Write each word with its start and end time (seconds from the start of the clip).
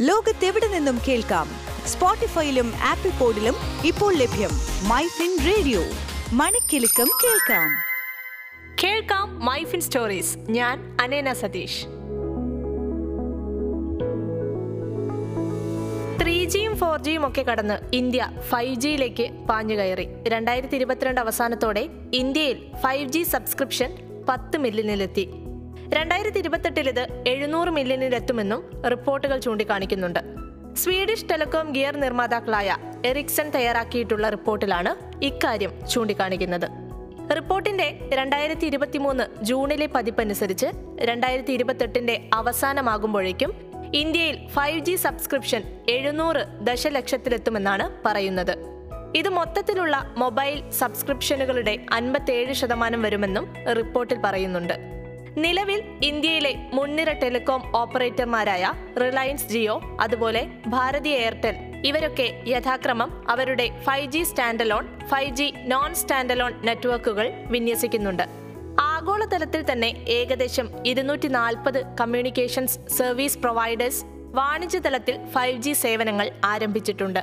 ലോകത്തെവിടെ 0.00 0.66
നിന്നും 0.66 0.98
കേൾക്കാം. 1.08 1.48
സ്പോട്ടിഫൈയിലും 1.86 2.72
ആപ്പിൾ 2.82 3.10
പോഡിലും 3.10 3.54
ഇപ്പോൾ 3.86 4.14
ലഭ്യം 4.14 4.50
മൈ 4.88 5.06
ഫിൻ 5.06 5.38
റേഡിയോ. 5.46 5.80
മണിക്കെലക്കം 6.32 7.08
കേൾക്കാം. 7.24 7.70
കേൾക്കാം 8.84 9.44
മൈഫിൻ 9.44 9.80
സ്റ്റോറീസ്. 9.80 10.38
ഞാൻ 10.50 10.96
അനേന 11.00 11.32
സതീഷ്. 11.32 11.86
ത്രീ 16.22 16.44
ജിയും 16.44 16.76
ഫോർ 16.76 17.02
ജിയും 17.02 17.28
ഒക്കെ 17.28 17.42
കടന്ന് 17.42 17.96
ഇന്ത്യ 17.96 18.30
ഫൈവ് 18.40 18.74
ജിയിലേക്ക് 18.74 19.30
പാഞ്ഞു 19.48 19.74
കയറി 19.74 20.08
രണ്ടായിരത്തി 20.28 20.76
ഇരുപത്തിരണ്ട് 20.76 21.20
അവസാനത്തോടെ 21.20 21.88
ഇന്ത്യയിൽ 22.14 22.72
ഫൈവ് 22.82 23.08
ജി 23.08 23.22
സബ്സ്ക്രിപ്ഷൻ 23.22 23.96
പത്ത് 24.28 24.56
മില്യണിലെത്തി. 24.56 25.28
രണ്ടായിരത്തി 25.94 26.38
ഇരുപത്തെട്ടിൽ 26.38 26.88
ഇത് 26.88 27.06
എഴുന്നൂറ് 27.26 27.68
മില്യണിലെത്തുമെന്നും 27.68 28.82
റിപ്പോർട്ടുകൾ 28.90 29.38
ചൂണ്ടിക്കാണിക്കുന്നുണ്ട്. 29.38 30.20
സ്വീഡിഷ് 30.76 31.30
ടെലികോം 31.30 31.72
ഗിയർ 31.72 31.96
നിർമ്മാതാക്കളായ 31.96 32.76
എറിക്സൺ 33.04 33.50
തയ്യാറാക്കിയിട്ടുള്ള 33.50 34.28
റിപ്പോർട്ടിലാണ് 34.28 35.24
ഇക്കാര്യം 35.24 35.88
ചൂണ്ടിക്കാണിക്കുന്നത്. 35.88 36.68
റിപ്പോർട്ടിന്റെ 37.36 38.10
രണ്ടായിരത്തി 38.12 38.66
ഇരുപത്തിമൂന്ന് 38.66 39.44
ജൂണിലെ 39.44 39.86
പതിപ്പനുസരിച്ച് 39.86 40.66
രണ്ടായിരത്തി 41.00 41.52
ഇരുപത്തെട്ടിന്റെ 41.52 42.28
അവസാനമാകുമ്പോഴേക്കും 42.34 43.52
ഇന്ത്യയിൽ 43.94 44.48
ഫൈവ് 44.48 44.78
ജി 44.78 44.94
സബ്സ്ക്രിപ്ഷൻ 44.96 45.62
എഴുന്നൂറ് 45.88 46.44
ദശലക്ഷത്തിലെത്തുമെന്നാണ് 46.60 48.08
പറയുന്നത്. 48.08 48.54
ഇത് 49.16 49.28
മൊത്തത്തിലുള്ള 49.28 50.14
മൊബൈൽ 50.16 50.70
സബ്സ്ക്രിപ്ഷനുകളുടെ 50.70 51.86
അൻപത്തേഴ് 51.92 52.52
ശതമാനം 52.52 53.02
വരുമെന്നും 53.02 53.54
റിപ്പോർട്ടിൽ 53.76 54.18
പറയുന്നുണ്ട്. 54.24 54.97
നിലവിൽ 55.44 55.80
ഇന്ത്യയിലെ 56.02 56.50
മുൻനിര 56.72 57.10
ടെലികോം 57.12 57.62
ഓപ്പറേറ്റർമാരായ 57.76 58.64
റിലയൻസ് 59.02 59.48
ജിയോ 59.48 59.74
അതുപോലെ 60.00 60.42
ഭാരതി 60.66 61.12
എയർടെൽ 61.20 61.56
ഇവരൊക്കെ 61.88 62.26
യഥാക്രമം 62.46 63.10
അവരുടെ 63.30 63.66
five 63.86 64.08
G 64.12 64.22
standalone 64.22 64.86
five 65.10 65.32
G 65.36 65.46
non 65.72 65.90
standalone 65.94 66.54
നെറ്റ്വർക്കുകൾ 66.64 67.26
വിന്യസിക്കുന്നുണ്ട്. 67.52 68.24
ആഗോളതലത്തിൽ 68.80 69.62
തന്നെ 69.72 69.90
ഏകദേശം 70.16 70.68
ഇരുന്നൂറ്റി 70.86 71.28
നാൽപ്പത് 71.38 71.80
കമ്മ്യൂണിക്കേഷൻസ് 72.00 72.78
സർവീസ് 72.98 73.38
പ്രൊവൈഡേഴ്സ് 73.38 74.02
വാണിജ്യതലത്തിൽ 74.40 75.16
ഫൈവ് 75.34 75.62
ജി 75.62 75.72
സേവനങ്ങൾ 75.84 76.28
ആരംഭിച്ചിട്ടുണ്ട്. 76.44 77.22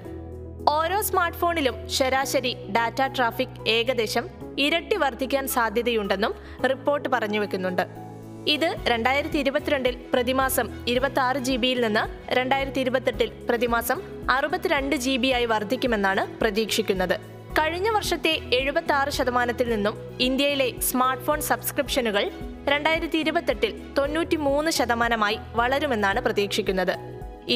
ഓരോ 0.69 1.01
സ്മാർട്ട് 1.09 1.37
ഫോണിലും 1.37 1.75
ശരാശരി 1.97 2.55
ഡാറ്റ 2.77 3.01
ട്രാഫിക് 3.17 3.59
ഏകദേശം 3.67 4.25
ഇരട്ടി 4.57 4.97
വർദ്ധിക്കാൻ 4.97 5.45
സാധ്യതയുണ്ടെന്നും 5.47 6.33
റിപ്പോർട്ട് 6.71 7.09
പറഞ്ഞു 7.09 7.39
വെക്കുന്നുണ്ട്. 7.39 8.04
ഇത് 8.53 8.67
രണ്ടായിരത്തി 8.91 9.37
ഇരുപത്തിരണ്ടിൽ 9.43 9.95
പ്രതിമാസം 10.13 10.67
ഇരുപത്തി 10.91 11.19
ആറ് 11.19 11.39
ജി 11.47 11.55
ബിയിൽ 11.63 11.79
നിന്ന് 11.85 12.03
രണ്ടായിരത്തി 12.37 12.79
ഇരുപത്തെട്ടിൽ 12.79 13.29
പ്രതിമാസം 13.49 13.99
അറുപത്തിരണ്ട് 14.35 14.95
ജി 15.05 15.15
ബി 15.17 15.29
ആയി 15.37 15.47
വർദ്ധിക്കുമെന്നാണ് 15.53 16.23
പ്രതീക്ഷിക്കുന്നത്. 16.41 17.15
കഴിഞ്ഞ 17.59 17.89
വർഷത്തെ 17.95 18.33
എഴുപത്തി 18.59 18.93
ആറ് 18.99 19.09
ശതമാനത്തിൽ 19.09 19.69
നിന്നും 19.73 19.95
ഇന്ത്യയിലെ 20.27 20.67
സ്മാർട്ട് 20.89 21.25
ഫോൺ 21.25 21.41
സബ്സ്ക്രിപ്ഷനുകൾ 21.41 22.23
രണ്ടായിരത്തി 22.71 23.17
ഇരുപത്തെട്ടിൽ 23.17 23.73
തൊണ്ണൂറ്റി 23.97 24.35
മൂന്ന് 24.47 24.71
ശതമാനമായി 24.71 25.37
വളരുമെന്നാണ് 25.55 26.21
പ്രതീക്ഷിക്കുന്നത്. 26.21 26.95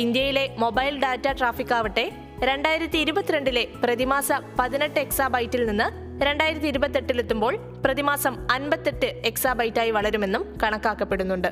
ഇന്ത്യയിലെ 0.01 0.45
മൊബൈൽ 0.57 0.95
ഡാറ്റ 1.05 1.27
ട്രാഫിക് 1.39 1.73
ആവട്ടെ 1.73 2.05
രണ്ടായിരത്തി 2.49 2.97
ഇരുപത്തിരണ്ടിലെ 2.97 3.67
പ്രതിമാസ 3.83 4.31
പതിനെട്ട് 4.59 4.99
എക്സാബൈറ്റിൽ 4.99 5.65
നിന്ന് 5.69 6.08
രണ്ടായിരത്തി 6.23 6.67
ഇരുപത്തെട്ടിലെത്തുമ്പോൾ 6.67 7.55
പ്രതിമാസം 7.85 8.47
അൻപത്തെട്ട് 8.51 9.05
എക്സാബൈറ്റായി 9.05 9.91
വളരുമെന്നും 9.91 10.57
കണക്കാക്കപ്പെടുന്നുണ്ട്. 10.63 11.47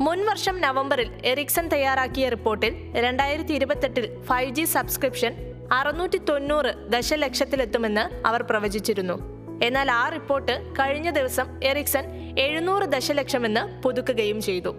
മുൻവർഷം 0.00 0.60
നവംബറിൽ 0.60 1.10
എറിക്സൺ 1.24 1.68
തയ്യാറാക്കിയ 1.68 2.28
റിപ്പോർട്ടിൽ 2.28 2.92
രണ്ടായിരത്തി 2.96 3.52
ഇരുപത്തെട്ടിൽ 3.52 4.22
ഫൈവ് 4.22 4.50
ജി 4.50 4.64
സബ്സ്ക്രിപ്ഷൻ 4.64 5.34
അറുന്നൂറ്റി 5.72 6.18
തൊണ്ണൂറ് 6.18 6.74
ദശലക്ഷത്തിലെത്തുമെന്ന് 6.88 8.26
അവർ 8.26 8.42
പ്രവചിച്ചിരുന്നു. 8.42 9.18
എന്നാൽ 9.62 9.90
ആ 9.90 10.08
റിപ്പോർട്ട് 10.08 10.72
കഴിഞ്ഞ 10.72 11.10
ദിവസം 11.10 11.64
എറിക്സൺ 11.64 12.04
എഴുന്നൂറ് 12.38 12.82
ദശലക്ഷമെന്ന് 12.82 13.82
പുതുക്കുകയും 13.82 14.42
ചെയ്തു. 14.42 14.74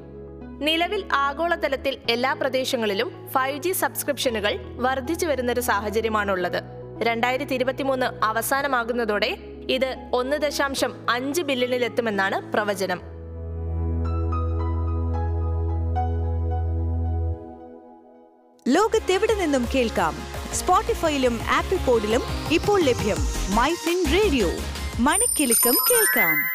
നിലവിൽ 0.60 1.06
ആഗോളതലത്തിൽ 1.14 1.98
എല്ലാ 2.10 2.34
പ്രദേശങ്ങളിലും 2.34 3.28
ഫൈവ് 3.32 3.64
ജി 3.64 3.72
സബ്സ്ക്രിപ്ഷനുകൾ 3.72 4.60
വർദ്ധിച്ചു 4.76 5.26
വരുന്നൊരു 5.26 5.62
സാഹചര്യമാണുള്ളത്. 5.62 6.83
രണ്ടായിരത്തി 7.02 7.54
ഇരുപത്തിമൂന്ന് 7.54 8.06
അവസാനമാകുന്നതോടെ 8.24 9.38
ഇത് 9.70 10.10
ഒന്ന് 10.14 10.38
ദശാംശം 10.38 11.10
അഞ്ച് 11.10 11.42
ബില്യണിലെത്തുമെന്നാണ് 11.42 12.54
പ്രവചനം. 12.54 13.02
ലോകത്തെവിടെ 18.68 19.34
നിന്നും 19.34 19.68
കേൾക്കാം? 19.76 20.16
സ്പോട്ടിഫൈയിലും 20.54 21.40
ആപ്പിൾ 21.52 21.78
പോഡിലും 21.78 22.22
ഇപ്പോൾ 22.52 22.82
ലഭ്യം 22.82 23.18
മൈ 23.56 23.74
ഫിൻ 23.74 24.06
റേഡിയോ. 24.14 24.48
മണിക്കെലക്കം 25.00 25.74
കേൾക്കാം. 25.92 26.53